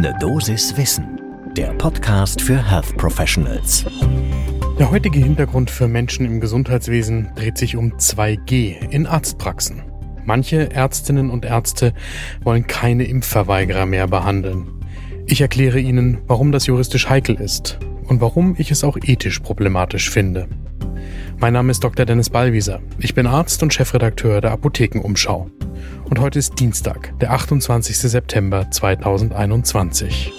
[0.00, 1.20] Ne Dosis Wissen,
[1.56, 3.84] der Podcast für Health Professionals.
[4.78, 9.82] Der heutige Hintergrund für Menschen im Gesundheitswesen dreht sich um 2G in Arztpraxen.
[10.24, 11.94] Manche Ärztinnen und Ärzte
[12.44, 14.68] wollen keine Impfverweigerer mehr behandeln.
[15.26, 20.10] Ich erkläre Ihnen, warum das juristisch heikel ist und warum ich es auch ethisch problematisch
[20.10, 20.46] finde.
[21.38, 22.06] Mein Name ist Dr.
[22.06, 22.78] Dennis Ballwieser.
[23.00, 25.50] Ich bin Arzt und Chefredakteur der Apothekenumschau.
[26.10, 27.98] Und heute ist Dienstag, der 28.
[27.98, 30.32] September 2021.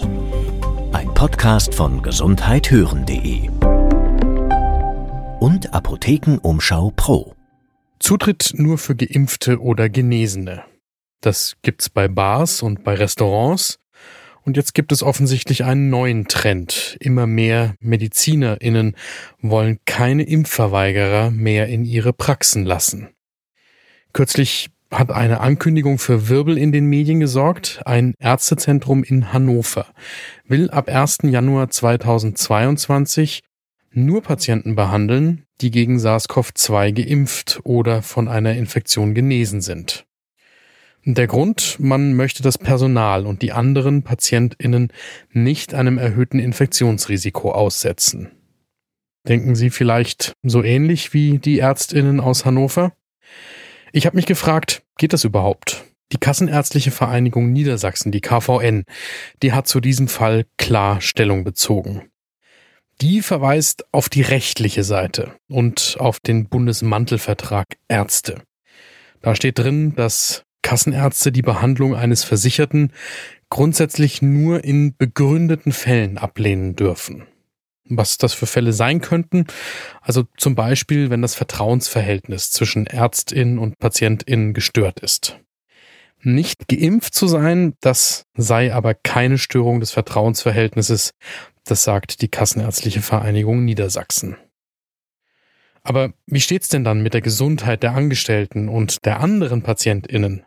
[0.94, 3.50] Ein Podcast von gesundheithören.de
[5.40, 7.36] und Apothekenumschau Pro.
[8.00, 10.64] Zutritt nur für Geimpfte oder Genesene.
[11.22, 13.80] Das gibt's bei Bars und bei Restaurants
[14.42, 16.98] und jetzt gibt es offensichtlich einen neuen Trend.
[17.00, 18.96] Immer mehr MedizinerInnen
[19.40, 23.10] wollen keine Impfverweigerer mehr in ihre Praxen lassen.
[24.14, 27.82] Kürzlich hat eine Ankündigung für Wirbel in den Medien gesorgt.
[27.86, 29.86] Ein Ärztezentrum in Hannover
[30.48, 31.20] will ab 1.
[31.24, 33.42] Januar 2022
[33.92, 40.06] nur Patienten behandeln, die gegen SARS-CoV-2 geimpft oder von einer Infektion genesen sind.
[41.06, 44.92] Der Grund, man möchte das Personal und die anderen Patientinnen
[45.32, 48.32] nicht einem erhöhten Infektionsrisiko aussetzen.
[49.28, 52.94] Denken Sie vielleicht so ähnlich wie die Ärztinnen aus Hannover?
[53.92, 55.86] Ich habe mich gefragt, geht das überhaupt?
[56.12, 58.84] Die Kassenärztliche Vereinigung Niedersachsen, die KVN,
[59.44, 62.10] die hat zu diesem Fall klar Stellung bezogen.
[63.02, 68.42] Die verweist auf die rechtliche Seite und auf den Bundesmantelvertrag Ärzte.
[69.22, 72.92] Da steht drin, dass Kassenärzte die Behandlung eines Versicherten
[73.50, 77.26] grundsätzlich nur in begründeten Fällen ablehnen dürfen.
[77.90, 79.46] Was das für Fälle sein könnten,
[80.02, 85.40] also zum Beispiel, wenn das Vertrauensverhältnis zwischen Ärztin und Patientin gestört ist.
[86.22, 91.12] Nicht geimpft zu sein, das sei aber keine Störung des Vertrauensverhältnisses,
[91.64, 94.38] das sagt die Kassenärztliche Vereinigung Niedersachsen.
[95.84, 100.46] Aber wie steht's denn dann mit der Gesundheit der Angestellten und der anderen Patientinnen?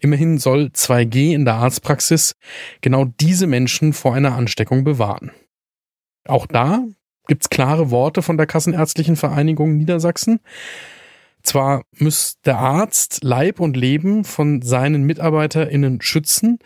[0.00, 2.34] Immerhin soll 2G in der Arztpraxis
[2.80, 5.32] genau diese Menschen vor einer Ansteckung bewahren.
[6.26, 6.84] Auch da
[7.26, 10.40] gibt's klare Worte von der Kassenärztlichen Vereinigung Niedersachsen.
[11.42, 16.58] Zwar muss der Arzt Leib und Leben von seinen MitarbeiterInnen schützen,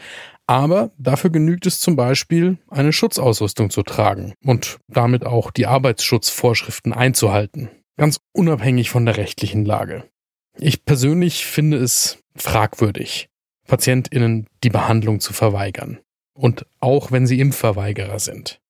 [0.46, 6.92] aber dafür genügt es zum Beispiel, eine Schutzausrüstung zu tragen und damit auch die Arbeitsschutzvorschriften
[6.92, 7.70] einzuhalten.
[7.96, 10.04] Ganz unabhängig von der rechtlichen Lage.
[10.58, 13.28] Ich persönlich finde es fragwürdig,
[13.66, 15.98] PatientInnen die Behandlung zu verweigern.
[16.34, 18.60] Und auch wenn sie Impfverweigerer sind.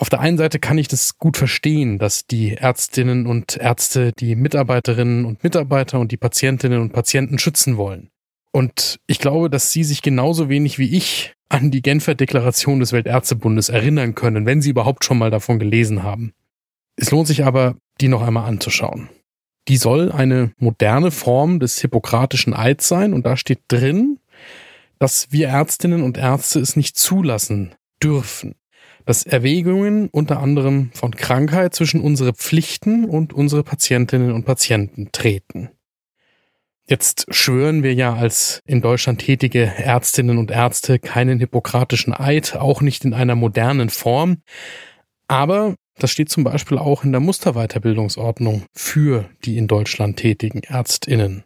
[0.00, 4.36] Auf der einen Seite kann ich das gut verstehen, dass die Ärztinnen und Ärzte die
[4.36, 8.10] Mitarbeiterinnen und Mitarbeiter und die Patientinnen und Patienten schützen wollen.
[8.52, 12.92] Und ich glaube, dass sie sich genauso wenig wie ich an die Genfer Deklaration des
[12.92, 16.32] Weltärztebundes erinnern können, wenn sie überhaupt schon mal davon gelesen haben.
[16.94, 19.08] Es lohnt sich aber, die noch einmal anzuschauen.
[19.66, 24.20] Die soll eine moderne Form des hippokratischen Eids sein und da steht drin,
[25.00, 28.54] dass wir Ärztinnen und Ärzte es nicht zulassen dürfen,
[29.08, 35.70] dass Erwägungen unter anderem von Krankheit zwischen unsere Pflichten und unsere Patientinnen und Patienten treten.
[36.86, 42.82] Jetzt schwören wir ja als in Deutschland tätige Ärztinnen und Ärzte keinen hippokratischen Eid, auch
[42.82, 44.42] nicht in einer modernen Form.
[45.26, 51.44] Aber das steht zum Beispiel auch in der Musterweiterbildungsordnung für die in Deutschland tätigen Ärztinnen.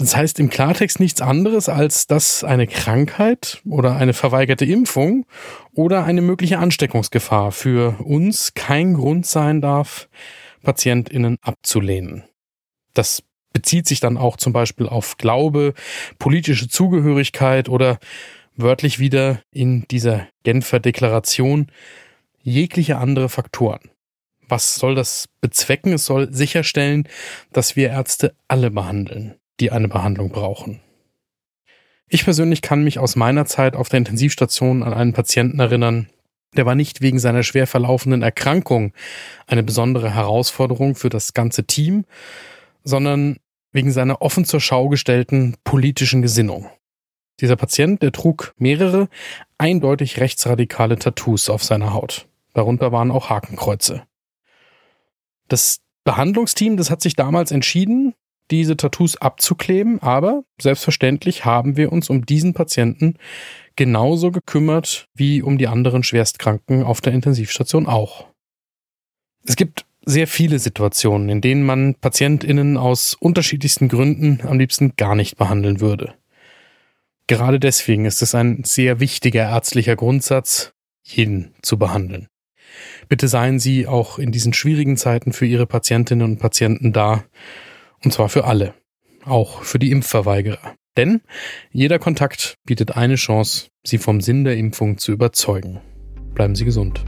[0.00, 5.26] Das heißt im Klartext nichts anderes, als dass eine Krankheit oder eine verweigerte Impfung
[5.74, 10.08] oder eine mögliche Ansteckungsgefahr für uns kein Grund sein darf,
[10.62, 12.24] Patientinnen abzulehnen.
[12.94, 13.22] Das
[13.52, 15.74] bezieht sich dann auch zum Beispiel auf Glaube,
[16.18, 17.98] politische Zugehörigkeit oder
[18.56, 21.70] wörtlich wieder in dieser Genfer Deklaration
[22.40, 23.90] jegliche andere Faktoren.
[24.48, 25.92] Was soll das bezwecken?
[25.92, 27.06] Es soll sicherstellen,
[27.52, 30.80] dass wir Ärzte alle behandeln, die eine Behandlung brauchen.
[32.08, 36.08] Ich persönlich kann mich aus meiner Zeit auf der Intensivstation an einen Patienten erinnern,
[36.56, 38.92] der war nicht wegen seiner schwer verlaufenden Erkrankung
[39.46, 42.04] eine besondere Herausforderung für das ganze Team,
[42.82, 43.36] sondern
[43.72, 46.68] wegen seiner offen zur Schau gestellten politischen Gesinnung.
[47.40, 49.08] Dieser Patient, der trug mehrere
[49.58, 52.26] eindeutig rechtsradikale Tattoos auf seiner Haut.
[52.52, 54.02] Darunter waren auch Hakenkreuze.
[55.46, 58.14] Das Behandlungsteam, das hat sich damals entschieden,
[58.50, 63.14] diese Tattoos abzukleben, aber selbstverständlich haben wir uns um diesen Patienten
[63.76, 68.26] genauso gekümmert wie um die anderen Schwerstkranken auf der Intensivstation auch.
[69.46, 75.14] Es gibt sehr viele Situationen, in denen man Patientinnen aus unterschiedlichsten Gründen am liebsten gar
[75.14, 76.14] nicht behandeln würde.
[77.26, 80.72] Gerade deswegen ist es ein sehr wichtiger ärztlicher Grundsatz,
[81.04, 82.28] jeden zu behandeln.
[83.08, 87.24] Bitte seien Sie auch in diesen schwierigen Zeiten für Ihre Patientinnen und Patienten da,
[88.04, 88.74] und zwar für alle,
[89.24, 90.74] auch für die Impfverweigerer.
[90.96, 91.20] Denn
[91.72, 95.80] jeder Kontakt bietet eine Chance, Sie vom Sinn der Impfung zu überzeugen.
[96.34, 97.04] Bleiben Sie gesund.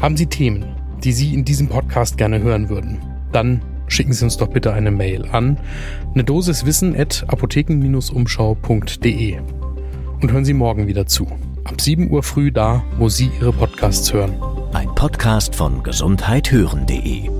[0.00, 3.00] Haben Sie Themen, die Sie in diesem Podcast gerne hören würden?
[3.32, 5.58] Dann schicken Sie uns doch bitte eine Mail an
[6.12, 9.38] eine Dosis Wissen at apotheken-umschau.de
[10.20, 11.26] und hören Sie morgen wieder zu.
[11.64, 14.34] Ab 7 Uhr früh da, wo Sie Ihre Podcasts hören.
[14.72, 17.39] Ein Podcast von gesundheithören.de